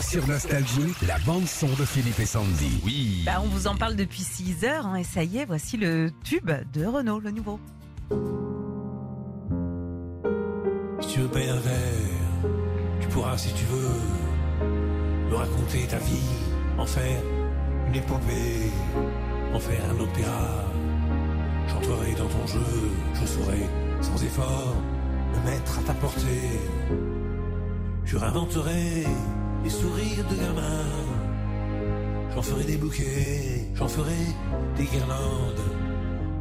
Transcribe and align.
Sur 0.00 0.26
Nostalgie, 0.26 0.94
la 1.06 1.18
bande-son 1.26 1.68
de 1.68 1.84
Philippe 1.84 2.18
et 2.18 2.26
Sandy. 2.26 2.80
Oui. 2.84 3.22
Bah, 3.26 3.40
on 3.42 3.48
vous 3.48 3.66
en 3.66 3.76
parle 3.76 3.96
depuis 3.96 4.22
6 4.22 4.64
heures 4.64 4.86
hein, 4.86 4.96
et 4.96 5.04
ça 5.04 5.24
y 5.24 5.38
est, 5.38 5.44
voici 5.44 5.76
le 5.76 6.10
tube 6.22 6.50
de 6.72 6.86
Renault, 6.86 7.20
le 7.20 7.30
nouveau. 7.30 7.60
Si 11.00 11.08
tu 11.08 11.20
veux 11.20 11.28
payer 11.28 11.50
un 11.50 11.60
verre, 11.60 12.50
tu 13.00 13.08
pourras, 13.08 13.36
si 13.36 13.52
tu 13.52 13.64
veux, 13.66 14.68
me 15.30 15.34
raconter 15.34 15.86
ta 15.86 15.98
vie, 15.98 16.32
en 16.78 16.86
faire 16.86 17.22
une 17.88 17.94
épopée, 17.94 18.70
en 19.52 19.60
faire 19.60 19.82
un 19.90 20.00
opéra. 20.00 20.64
J'entrerai 21.68 22.12
dans 22.12 22.28
ton 22.28 22.46
jeu, 22.46 22.90
je 23.14 23.26
saurai, 23.26 23.68
sans 24.00 24.22
effort, 24.24 24.76
me 25.34 25.50
mettre 25.50 25.78
à 25.78 25.82
ta 25.82 25.94
portée. 25.94 26.58
Je 28.06 28.16
réinventerai 28.16 29.04
les 29.64 29.70
sourires 29.70 30.24
de 30.30 30.36
gamin. 30.36 30.84
J'en 32.34 32.42
ferai 32.42 32.64
des 32.64 32.76
bouquets, 32.76 33.66
j'en 33.74 33.88
ferai 33.88 34.12
des 34.76 34.84
guirlandes. 34.84 35.64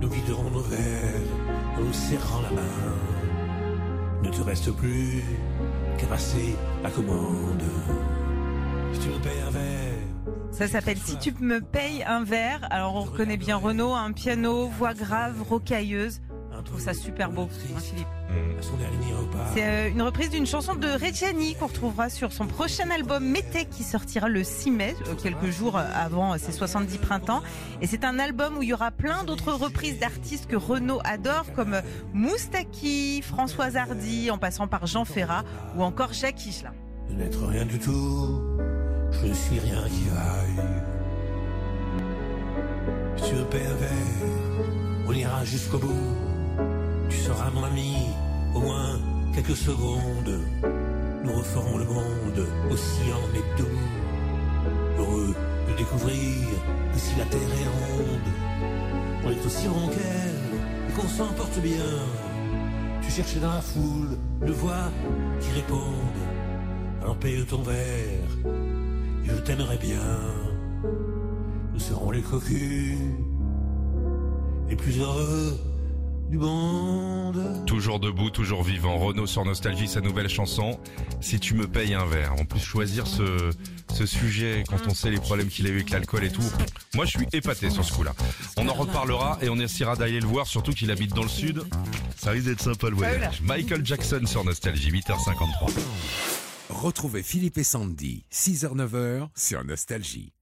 Nous 0.00 0.08
viderons 0.08 0.50
nos 0.50 0.60
verres 0.60 1.30
en 1.76 1.80
nous 1.82 1.92
serrant 1.92 2.40
la 2.42 2.50
main. 2.50 4.22
Ne 4.22 4.30
te 4.30 4.40
reste 4.42 4.70
plus 4.72 5.22
qu'à 5.98 6.06
passer 6.06 6.56
la 6.82 6.90
commande. 6.90 7.62
Si 8.92 9.00
tu 9.00 9.08
me 9.08 9.18
payes 9.18 9.40
un 9.46 9.50
verre, 9.50 10.30
Ça 10.52 10.66
s'appelle 10.66 10.98
Si 10.98 11.16
tu 11.18 11.32
me 11.40 11.60
payes 11.60 12.02
un 12.04 12.24
verre. 12.24 12.66
Alors 12.70 12.94
on 12.96 13.02
reconnaît 13.02 13.36
bien 13.36 13.56
Renault, 13.56 13.94
un 13.94 14.12
piano, 14.12 14.68
voix 14.78 14.94
grave, 14.94 15.42
rocailleuse. 15.48 16.20
Je 16.60 16.66
trouve 16.66 16.80
ça 16.80 16.94
super 16.94 17.30
beau, 17.30 17.48
hein, 17.74 17.80
Philippe. 17.80 18.06
Repas. 18.30 19.50
C'est 19.54 19.64
euh, 19.64 19.90
une 19.90 20.02
reprise 20.02 20.30
d'une 20.30 20.46
chanson 20.46 20.74
de 20.74 20.86
Reggiani 20.86 21.54
qu'on 21.56 21.66
retrouvera 21.66 22.08
sur 22.10 22.32
son 22.32 22.46
prochain 22.46 22.88
album 22.90 23.24
Mété 23.24 23.64
qui 23.64 23.82
sortira 23.82 24.28
le 24.28 24.44
6 24.44 24.70
mai, 24.70 24.94
euh, 25.08 25.14
quelques 25.14 25.50
jours 25.50 25.76
avant 25.76 26.38
ses 26.38 26.52
70 26.52 26.98
printemps. 26.98 27.42
Et 27.80 27.86
c'est 27.86 28.04
un 28.04 28.18
album 28.18 28.58
où 28.58 28.62
il 28.62 28.68
y 28.68 28.72
aura 28.72 28.90
plein 28.90 29.24
d'autres 29.24 29.52
reprises 29.52 29.98
d'artistes 29.98 30.46
que 30.46 30.56
Renaud 30.56 31.00
adore 31.04 31.52
comme 31.54 31.80
Moustaki, 32.12 33.22
Françoise 33.22 33.76
Hardy, 33.76 34.30
en 34.30 34.38
passant 34.38 34.68
par 34.68 34.86
Jean 34.86 35.04
Ferrat 35.04 35.44
ou 35.76 35.82
encore 35.82 36.12
Jacques 36.12 36.46
Higelin. 36.46 36.74
De 37.08 37.14
n'être 37.14 37.44
rien 37.46 37.64
du 37.64 37.78
tout, 37.78 38.40
je 39.10 39.26
ne 39.26 39.34
suis 39.34 39.58
rien 39.58 39.82
qui 39.88 40.04
vaille. 40.04 40.66
Un 43.52 43.74
verre, 43.74 43.90
on 45.06 45.12
ira 45.12 45.44
jusqu'au 45.44 45.78
bout. 45.78 46.39
Tu 47.10 47.16
seras 47.16 47.50
mon 47.50 47.64
ami, 47.64 47.94
au 48.54 48.60
moins 48.60 48.98
quelques 49.34 49.56
secondes. 49.56 50.40
Nous 51.24 51.32
referons 51.32 51.76
le 51.76 51.84
monde 51.84 52.46
oscillant 52.70 53.26
mais 53.32 53.42
doux. 53.58 53.78
Heureux 54.98 55.34
de 55.68 55.76
découvrir 55.76 56.48
que 56.92 56.98
si 56.98 57.18
la 57.18 57.24
terre 57.26 57.40
est 57.40 57.68
ronde, 57.78 58.30
on 59.24 59.30
est 59.30 59.46
aussi 59.46 59.68
rond 59.68 59.88
qu'elle 59.88 60.88
et 60.88 60.92
qu'on 60.92 61.08
s'en 61.08 61.26
porte 61.34 61.58
bien. 61.60 61.90
Tu 63.02 63.10
cherchais 63.10 63.40
dans 63.40 63.54
la 63.54 63.60
foule 63.60 64.16
une 64.42 64.52
voix 64.52 64.90
qui 65.40 65.50
réponde. 65.52 66.20
Alors 67.02 67.16
paye 67.16 67.44
ton 67.44 67.62
verre, 67.62 68.30
et 69.24 69.28
je 69.28 69.40
t'aimerai 69.42 69.78
bien. 69.78 70.08
Nous 71.72 71.80
serons 71.80 72.10
les 72.10 72.22
cocus, 72.22 72.98
les 74.68 74.76
plus 74.76 75.00
heureux 75.00 75.58
du 76.30 76.38
monde. 76.38 77.66
Toujours 77.66 78.00
debout, 78.00 78.30
toujours 78.30 78.62
vivant. 78.62 78.96
Renault 78.98 79.26
sur 79.26 79.44
Nostalgie, 79.44 79.88
sa 79.88 80.00
nouvelle 80.00 80.28
chanson. 80.28 80.78
Si 81.20 81.40
tu 81.40 81.54
me 81.54 81.66
payes 81.66 81.94
un 81.94 82.06
verre. 82.06 82.32
En 82.34 82.44
plus, 82.44 82.60
choisir 82.60 83.06
ce, 83.06 83.50
ce 83.92 84.06
sujet 84.06 84.64
quand 84.68 84.86
on 84.86 84.94
sait 84.94 85.10
les 85.10 85.18
problèmes 85.18 85.48
qu'il 85.48 85.66
a 85.66 85.70
eu 85.70 85.74
avec 85.74 85.90
l'alcool 85.90 86.24
et 86.24 86.30
tout. 86.30 86.42
Moi, 86.94 87.04
je 87.04 87.18
suis 87.18 87.26
épaté 87.32 87.68
sur 87.68 87.84
ce 87.84 87.92
coup-là. 87.92 88.14
On 88.56 88.68
en 88.68 88.74
reparlera 88.74 89.38
et 89.42 89.48
on 89.48 89.58
essaiera 89.58 89.96
d'aller 89.96 90.20
le 90.20 90.26
voir, 90.26 90.46
surtout 90.46 90.72
qu'il 90.72 90.90
habite 90.90 91.14
dans 91.14 91.22
le 91.22 91.28
sud. 91.28 91.64
Ça 92.16 92.30
risque 92.30 92.46
d'être 92.46 92.62
sympa 92.62 92.88
le 92.88 92.96
voyage. 92.96 93.42
Michael 93.42 93.84
Jackson 93.84 94.22
sur 94.24 94.44
Nostalgie, 94.44 94.90
8h53. 94.90 95.72
Retrouvez 96.70 97.22
Philippe 97.22 97.58
et 97.58 97.64
Sandy, 97.64 98.24
6h-9h 98.32 99.28
sur 99.34 99.64
Nostalgie. 99.64 100.32